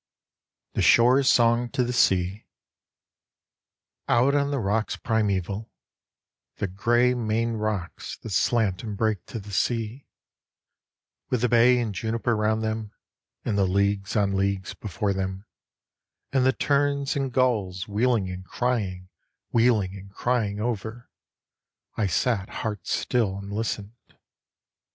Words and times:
THE 0.73 0.81
SHORE'S 0.81 1.29
SONG 1.29 1.69
TO 1.69 1.83
THE 1.83 1.93
SEA 1.93 2.47
Out 4.07 4.33
on 4.33 4.49
the 4.49 4.57
rocks 4.57 4.95
primeval, 4.95 5.71
The 6.55 6.65
grey 6.65 7.13
Maine 7.13 7.53
rocks 7.53 8.17
that 8.17 8.31
slant 8.31 8.81
and 8.81 8.97
break 8.97 9.23
to 9.27 9.37
the 9.37 9.51
sea, 9.51 10.07
With 11.29 11.41
the 11.41 11.49
bay 11.49 11.79
and 11.79 11.93
juniper 11.93 12.35
round 12.35 12.63
them, 12.63 12.93
And 13.45 13.59
the 13.59 13.67
leagues 13.67 14.15
on 14.15 14.33
leagues 14.35 14.73
before 14.73 15.13
them, 15.13 15.45
And 16.33 16.47
the 16.47 16.51
terns 16.53 17.15
and 17.15 17.31
gulls 17.31 17.87
wheeling 17.87 18.27
and 18.31 18.43
crying, 18.43 19.07
wheeling 19.51 19.95
and 19.95 20.09
crying 20.11 20.59
over, 20.59 21.11
I 21.95 22.07
sat 22.07 22.49
heart 22.49 22.87
still 22.87 23.37
and 23.37 23.53
listened. 23.53 23.93